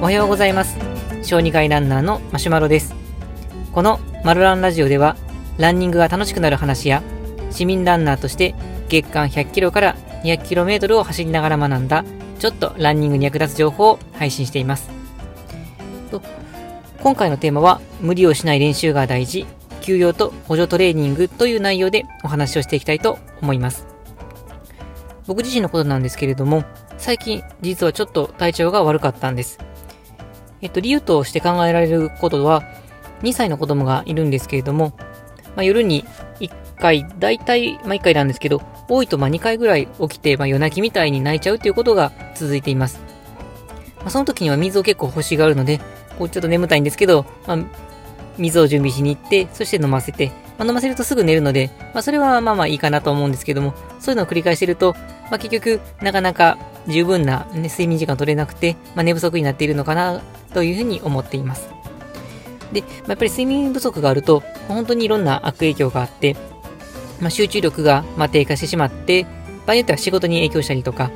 [0.00, 0.76] おはようございます。
[1.22, 2.94] 小児科医ランナーのマシュマロです。
[3.72, 5.16] このマルランラジオでは
[5.58, 7.02] ランニングが楽しくなる話や
[7.50, 8.54] 市民ランナーとして
[8.88, 12.04] 月間100キロから200キロメートルを走りながら学んだ
[12.38, 14.90] ちょっとランニングに役立つ情報を配信しています。
[17.02, 19.46] 今回のテーマは無理をしない練習が大事
[19.80, 23.86] 休養と補助トレーニングという内容でお話をしていきたいと思います。
[25.26, 26.64] 僕自身のことなんですけれども
[27.02, 29.58] 最近実はちょっと体調が悪かったんです
[30.60, 32.62] えっと理由として考えられることは
[33.22, 34.92] 2歳の子供がいるんですけれども、
[35.56, 36.04] まあ、夜に
[36.38, 43.00] 1回、だいたい、まあ、1回なんですけど、多いとま2回ぐらい起きて、まあ、夜泣きみたいに泣いちゃうということが続いています。
[43.98, 45.80] まあ、その時には水を結構欲しがるので、
[46.18, 47.58] こうちょっと眠たいんですけど、まあ、
[48.38, 54.94] 水を準備しに行って、そして飲ませて、まあ、飲ませるとすぐ寝るので、まあ、それはまあまあいいかなと思うんですけども、そういうのを繰り返してると、
[55.30, 56.58] まあ、結局、なかなか
[56.88, 60.22] 十分な、ね、睡眠時間取れなくて、まあ、寝不足になっているのかな
[60.52, 61.68] というふうに思っています。
[62.72, 66.36] で、まあ、やっぱり睡眠不足があると、本当にいろんな悪影響があって、
[67.20, 69.24] まあ、集中力がま低下してしまって、
[69.66, 71.10] 場合によっては仕事に影響したりとか、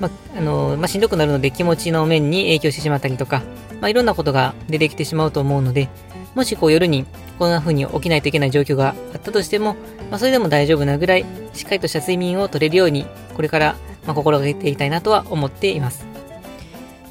[0.00, 3.42] まあ、あのまあ、しんどくなるので気持ちの面に影響してしまったりとか、
[3.80, 5.88] まあ、いろんなことが出てきてしまうと思うので、
[6.34, 7.04] もしこう夜に
[7.38, 9.74] こんな風に起きないといけない状況があったとしても、
[10.10, 16.06] まあ、それでも大丈夫なぐらい、しっかりとした睡眠を取れるように、これからま心がけていたいなとは思っています。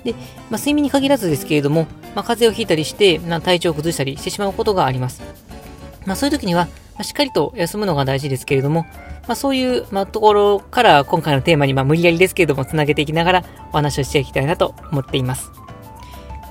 [0.03, 5.21] で、まあ、睡眠に限らずですけれども、まあ、風邪をひいたりして、まあ、体調を崩したりしてしまうことがあります。
[6.05, 8.85] まあ、そういう時には、まあ、しっかりと休むのが大事ですけれども、
[9.27, 15.51] まあ、そういう、まあ、ところから今回のテーマに、まあ、無理やりですけれども、つなげていきながらお話をしていきたいなと思っています。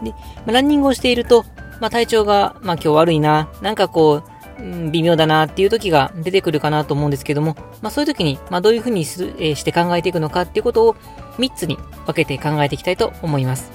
[0.02, 0.16] で、ま
[0.48, 1.44] あ、ランニングをしていると、
[1.80, 4.29] まあ、体調が、まあ、今日悪いな、なんかこう、
[4.61, 10.94] うん、微妙だなっていう時が出てくるかなと思うんですけども、まあ、そういう時に、まあ、どういうふうにする、えー、して考えていくのかっていうことを
[11.39, 13.70] 3つに分けて考えていきたいと思います。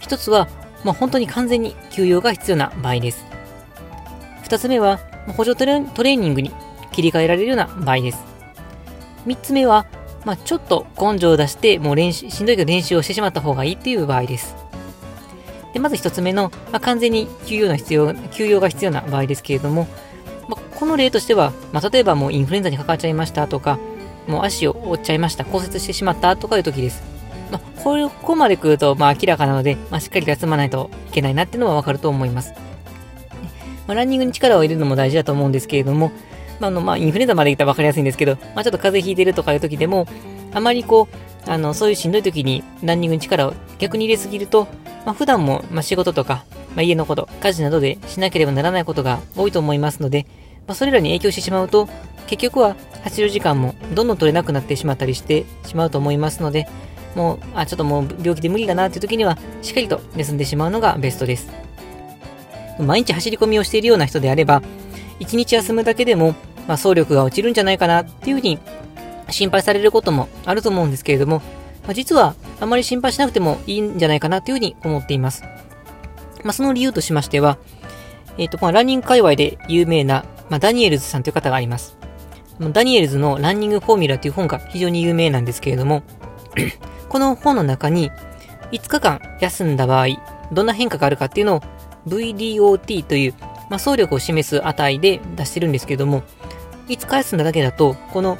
[0.00, 0.48] 1つは、
[0.84, 3.24] まあ、本当に完全に休養が必要な場合です。
[4.44, 4.98] 2つ目は、
[5.36, 6.52] 補助トレーニングに
[6.92, 8.22] 切り替えられるような場合です。
[9.26, 9.86] 3つ目は、
[10.24, 14.63] まあ、ちょっと根性を出して、もう練習、しんどいけど練習をしてしまった方がいいっていう場合です。
[15.74, 19.86] で、まず1つ目の、まあ、完全に休養の必要、休養が必要な場合ですけれども、
[20.48, 23.78] まあ、この例としては、まあ、例えばもうインフルエンザにかかっちゃいましたとか、
[24.28, 27.02] もう足を折っちゃいました、骨折してしまったとかいう時です。
[27.50, 32.52] まあ、ここまで来ると、まあ、明らかなので、まあ、しっかり休まないといけないなっていうのはわかると思います。
[33.86, 36.12] まあ、ランニングに力を入れるのも大事だと思うんですけれども、
[36.60, 40.06] まあ、あの、まあ、インフルエンザまで言ったらわかりやすいんですけど、まあ、ちょっと風邪ひいてるとかいう時でも、
[40.52, 41.16] あまりこう、
[41.46, 44.66] あの、そういうしんどい時にランニングに力を逆に入れすぎると、
[45.04, 46.44] まあ、普段も、まあ、仕事とか、
[46.74, 50.26] まあ、家のこと、家事などでしなければならないことが多いと思いますので、
[50.66, 51.88] まあ、それらに影響してしまうと、
[52.26, 56.66] 結局は走る時間もどんどん取れなくなってしまったりしてしまうと思いますので、
[57.14, 61.48] もう、あ、ちょっともう病気で無理だなっていう時には、しっかりと休んでしまうのがベストです。
[62.78, 64.62] 毎日走り込みをしているような人であれば、
[65.20, 66.34] 1日休むだけでも、
[66.66, 68.58] まあ、走力が落ちるんじゃないかなっていうふうに
[69.34, 71.38] 心配されることもあると思うんですけれども、
[71.82, 75.42] まあ、実はあまり心配しなくてもいいんじゃないかなというふうに思っています。
[76.42, 77.58] まあ、その理由としましては、
[78.38, 81.96] えっ、ー、と、まあ、ランニング界隈で有名な、まあ、ダニエルズさんという方があります。
[82.72, 86.02] ダニエルズのランニングフォーミュラという本が非常に有名なんですけれども、
[87.08, 88.10] この本の中に
[88.70, 90.06] 5日間休んだ場合、
[90.52, 91.60] どんな変化があるかっていうのを
[92.06, 93.34] VDOT という、
[93.70, 96.22] まあ、総力を示す値で出してるんですけれども、
[96.88, 98.38] 5日休んだだけだと、この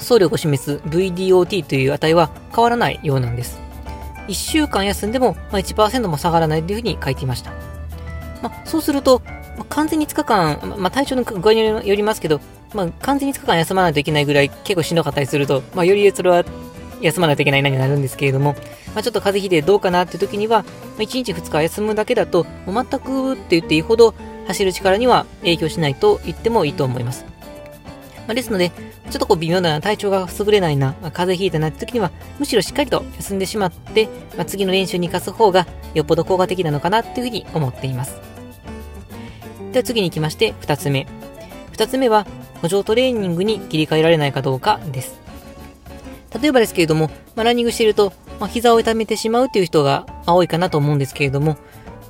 [0.00, 3.60] 総力を示す VDOT という値は変わらないようなんです。
[4.28, 7.50] 1週間休んでも、ま、1%も下がらないというふうに書いていました。
[8.42, 9.22] まあ、そうすると、
[9.56, 12.40] まあ、完全に5日間、まあ、体調の具合によりますけど、
[12.74, 16.44] まあ、完全に5日間休まないといけないぐらい結構しんどかったりすると、まあ、よりそれは
[17.00, 18.54] 休まないといけないなになるんですけれども、
[18.94, 20.64] まあ、ちょっと風邪ひいてどうかなっていう時には、
[20.96, 24.14] ま、1日2日休むだけだと、全くって言っていいほど
[24.46, 27.24] 走る力には影響しないと言ってもいいと思います。
[28.28, 34.06] まあ、ですので、ちょっとこう微妙な体調が優れないな、まあ、風邪ひいたなって時には、むしろしっかりと休んでしまって、
[34.36, 38.20] まあ、次の練習に活かす方がよっぽど効果的なのかなっていうふうに思っています。
[39.72, 41.06] では次に行きまして、2つ目。
[41.72, 42.26] 2つ目は、
[42.60, 45.18] 補助トレーニングに切り替えられないかどうかです。
[46.38, 51.56] 例えばですけれども、まあ、ランニングしていると、まあ、膝を痛めてしまうっていう人が多いかなと思うんですけれども、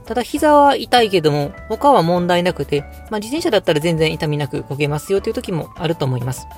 [0.08, 6.49] ただ膝は痛いけども、他は問題なくて、まあ、自転車だったら全然痛みなくこげますよという時もあると思います。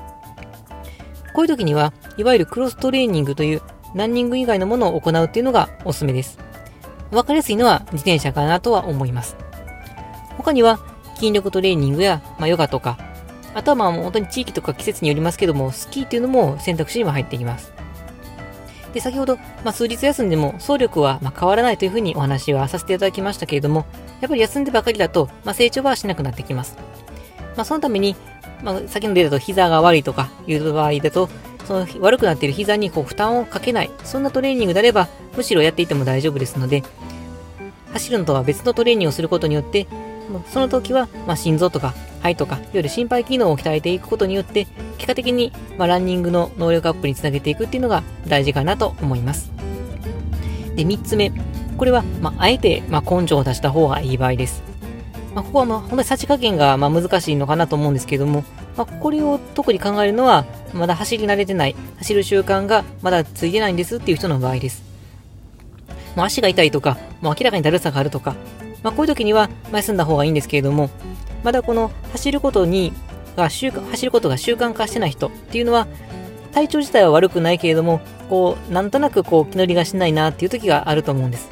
[1.35, 3.62] こういう時には、いわゆるクロストレーニングという
[3.97, 6.38] ランニング以外のものを行うっていうのがおすすめです。
[7.11, 9.37] わかりやすいのは自転車かなとは思います。
[10.37, 10.79] 他には
[11.17, 12.99] 筋力トレーニングや、まあ、ヨガとか、
[13.53, 17.73] あとはまあ本当に地域とか季節によりますけども、スキーっていうのも選択肢には入っていきます。
[18.93, 23.87] で、先ほど、まあ、数日休んでも走力はま変わらないというふうにお話はさせていただきましたけれども、
[24.21, 26.77] やっぱり休んでばかりだと、まあ、成長はしなくなってきます。
[27.57, 28.17] まあ、そのために、
[28.63, 31.29] まあ、先の例だと膝が悪いとかいう場合だと、
[31.67, 36.83] その悪くなっている膝にこう負担をかけない、そんなトレーニングであれば、むしろやっていても大丈夫ですので、
[37.93, 39.87] 走るのとは別のトレーニングをすることによって、
[40.53, 49.50] その時は、ま、心臓とか肺とか、いわゆる心肺機能を鍛えていくことによって、結果的に、まあ、ランニングの能力アップにつなげていくっていうのが大事かなと思います。
[50.76, 51.32] で、3つ目。
[51.76, 54.62] これは、まあ、あえて、まあ、根性を出した方がいい場合です。
[55.34, 58.44] まあ、ここは、まあ、本当にさじ加減が、まあ、難しいのかなと思うんですけども、
[58.76, 64.82] まあ、これを特に考えるのは、まだ走り慣れてない、走る習慣がまだついてないんですっていう人の場合です。
[66.17, 68.34] もう足が痛いとか、もう明らかにだるさがあるとか、
[68.82, 70.91] まあ、こういう時には、ま、休んだ方がいいんですけれども、
[71.43, 72.93] まだこの走ることに、
[73.37, 75.87] が習慣、走ることが習慣化してない人っていうのは、
[76.53, 81.49] 体調自体は悪くないけれども、こう、なんとなくこう、気乗りがしないなっていう時があると思うんです。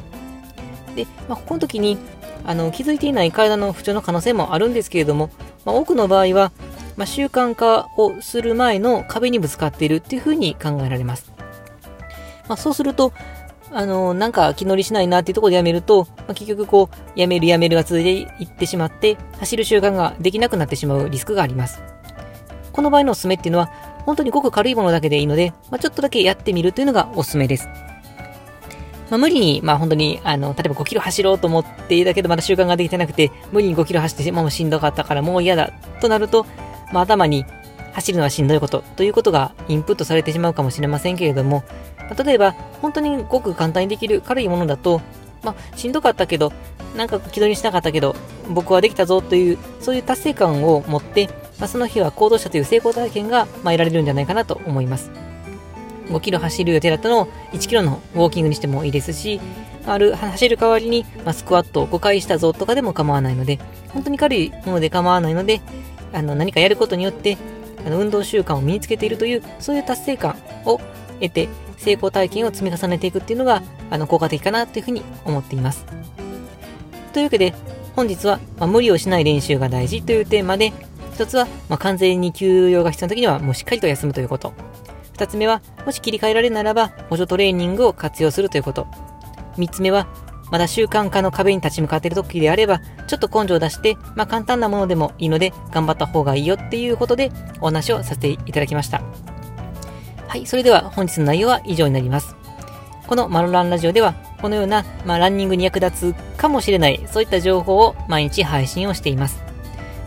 [0.95, 1.97] で、まあ、この時に、
[2.45, 5.29] あの、気づいていない体の不調の可能性もあるんですけれども、
[5.65, 6.51] まあ、多くの場合は、
[6.97, 11.31] まあ、習慣化をする前の壁にぶつかっているっていうふうに考えられます。
[12.47, 13.13] まあ、そうすると、
[13.71, 21.81] あの、なんか気乗りしないなっていうところでやめると、まあ、結局こう、やめるやめるが続いていってしまって、走る習慣ができなくなってしまうリスクがあります。
[22.71, 23.71] この場合のおすすめっていうのは、
[24.05, 27.67] 本当にごく軽いものだけでいいので、まあ、ちょっとだけやってみるというのがおすすめです。
[29.09, 36.45] まあ、無理に、まあ本当に、あの、例えば5キロ走ろうと思っていたけど、まだ習慣ができてなくて、無理に5キロ走って、もうしんどかったからもう嫌だとなると、
[36.93, 37.45] まあ頭に
[37.93, 41.63] 走るのはしんどいことということがインプットされてしまうかもしれませんけれども、
[42.17, 45.01] 例えば、本当にごく簡単にできる軽いものだと、
[45.43, 46.51] まあ、しんどかったけど、
[46.95, 48.15] なんか気取りしなかったけど、
[48.49, 51.29] 僕はできたぞという、そういう達成感を持って、
[51.59, 55.11] まあ、その日は行動したという成功体験が、まあ、得られるんじゃないかなと思います。
[56.07, 59.39] 5キロ走る予定だったのを1キロのウォーキングにしてもいいですし、
[59.85, 63.59] ある、走る代わりに、まあ、スクワットを5回したぞとかでも構わないので、
[63.89, 65.61] 本当に軽いもので構わないので、
[66.13, 67.37] あの、何かやることによって、
[67.85, 70.35] あの運動習慣を身につけているという、そういう達成感
[70.65, 70.81] を
[71.19, 75.85] 得て、成功体験を積み重ねていくっていうのが、あの、効果的かなというふうに思っています。
[77.13, 77.53] というわけで、
[77.95, 80.73] 本日は、まあ、無理をしない練習が大事というテーマで、
[81.13, 84.53] 一つは、まあ、完全に休養が必要な時にはもうしっかりと休むということ。
[85.13, 88.87] 二つ目は、もし切り替えられるならば、補助トレーニングを活用するということ。
[89.57, 90.07] 三つ目は、
[90.51, 99.01] まだ習慣化の壁に立ち向かっている時であれば、ちょっと根性を出して、まあ簡単なものでもいいので、頑張った方がいいよっていうことで、お話をさせていただきました。
[100.29, 102.35] はい、それでは本日の内容は以上になります。
[103.07, 109.41] このマロランラジオでは、このような、まあ、ランニングに役立つかもしれない、そういった情報を毎日配信をしています。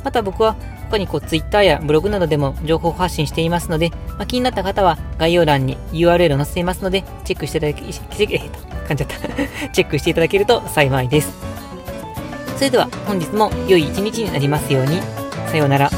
[0.05, 0.55] また僕は、
[0.91, 9.17] 他にこう Twitter やブログなどでも情報発信していますので、まあ、気になった方は概要欄に URL を載せていますので、チェックしていただき、えっと、噛んじゃった
[9.75, 11.33] チェックしていただけると幸いです。
[12.59, 15.01] それでは本日も良い一日になりますように。
[15.49, 15.91] さようなら。